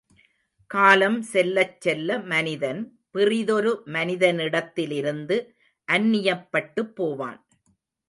காலம் 0.71 1.21
செல்லச் 1.21 1.81
செல்ல 1.81 2.17
மனிதன், 2.31 2.81
பிறிதொரு 3.11 3.83
மனிதனிடத்திலிருந்து 3.85 5.37
அந்நியப்பட்டுப்போவான். 5.87 7.41